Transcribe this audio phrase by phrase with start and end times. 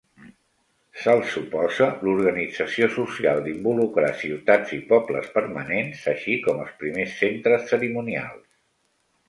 [1.01, 8.45] Se'ls suposa l'organització social d'involucrar ciutats i pobles permanents, així com els primers centres cerimonials.